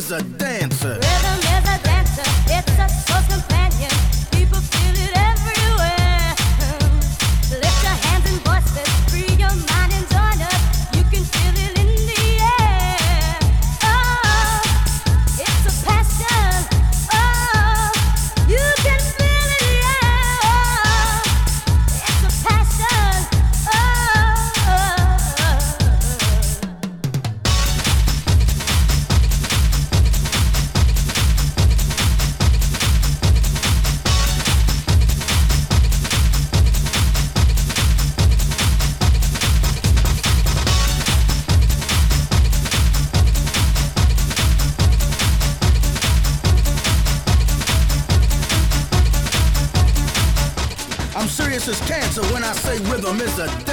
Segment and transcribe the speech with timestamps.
[0.00, 0.94] is a dancer.
[0.94, 2.22] Rhythm is a dancer.
[2.46, 3.90] It's a close companion.
[4.32, 5.29] People feel it.
[53.10, 53.69] I is a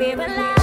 [0.00, 0.59] we're alive.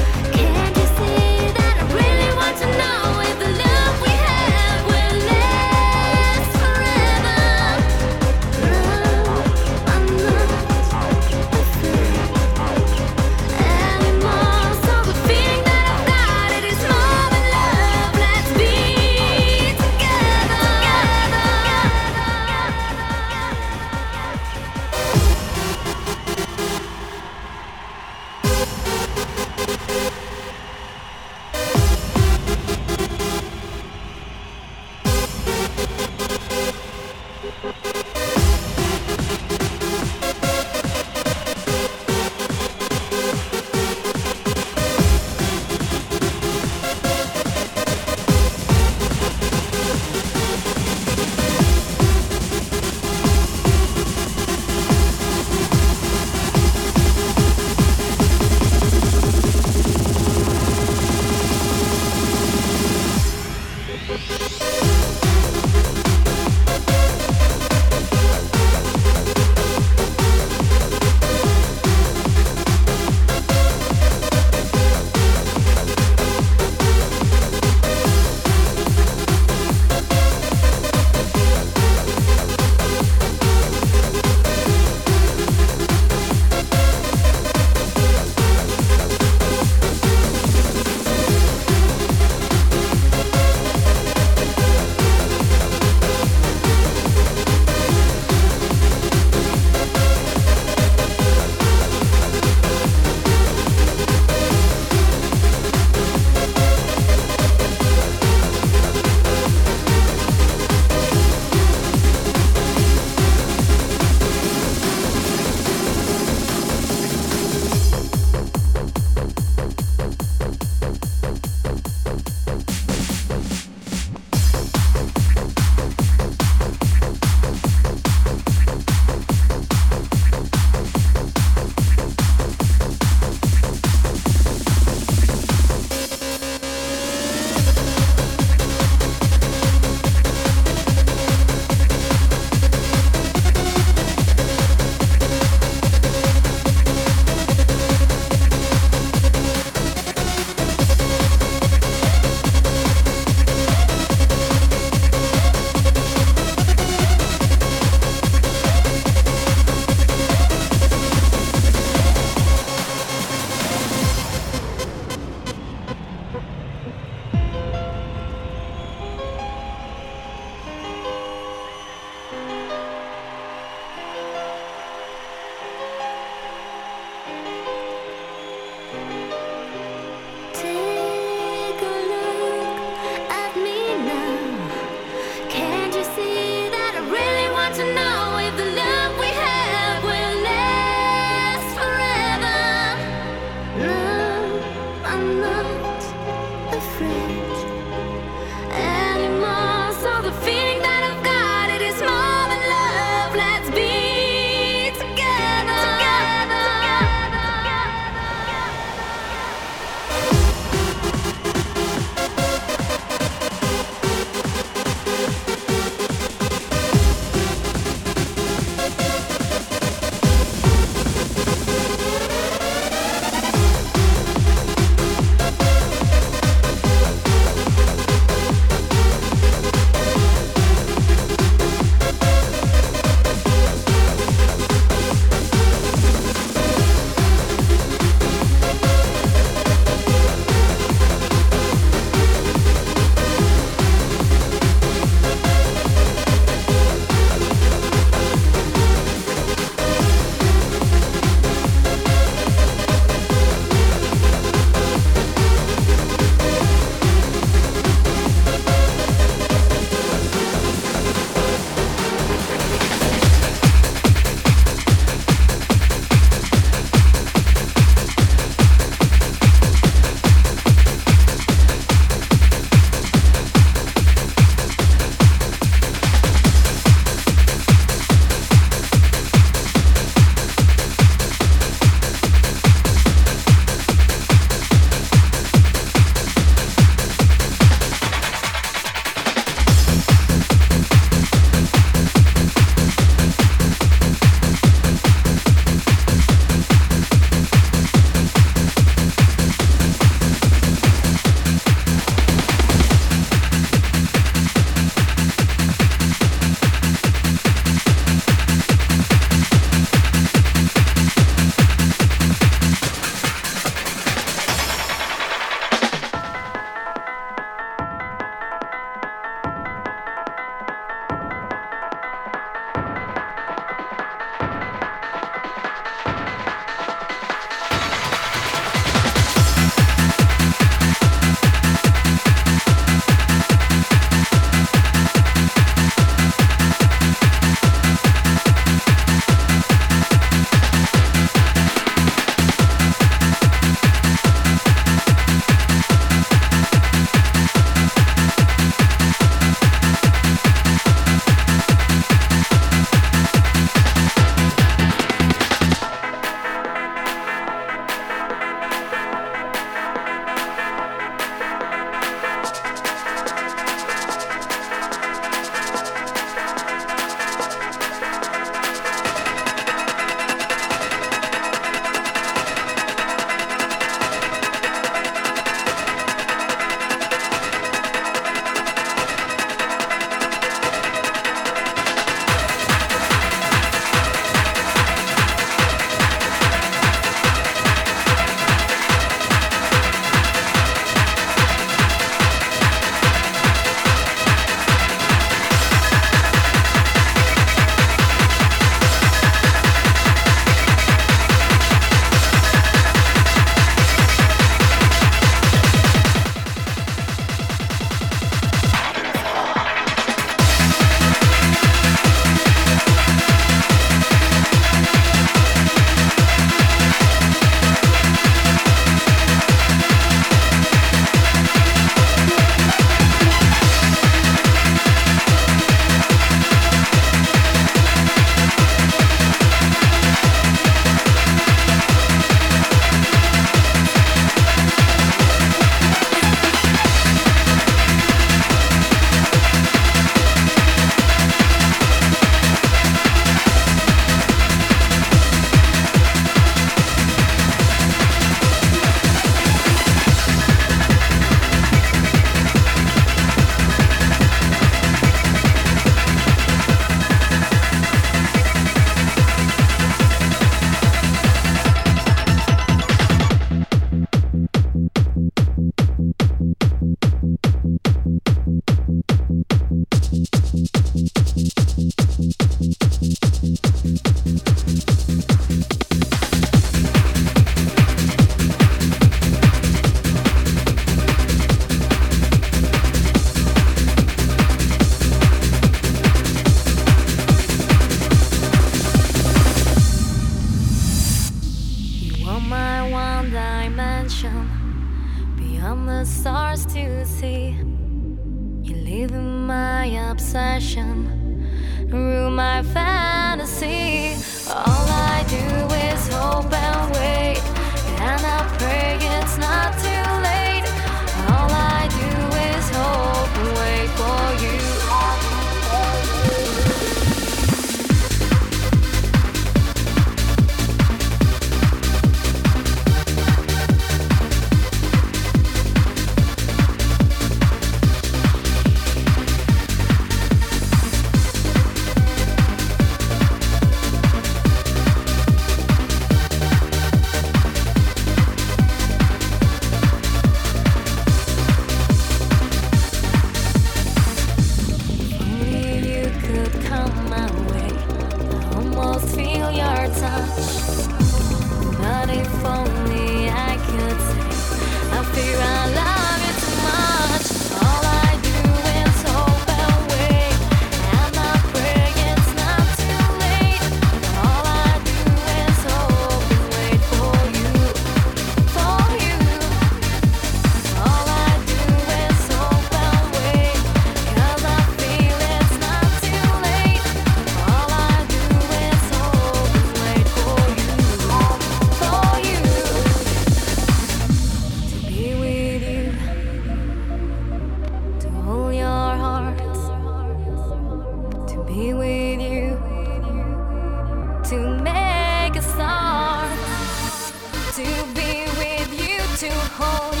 [599.49, 600.00] hole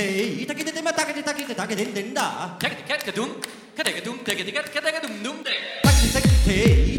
[0.00, 2.56] 이 타게 되 때마 타게 되 타게 되 타게 된다.
[2.60, 3.40] 타게 되 타게 둠
[3.76, 5.50] 타게 둠 타게 되 타게 둠 둠 돼.
[5.82, 6.64] 타게 타게
[6.94, 6.98] 이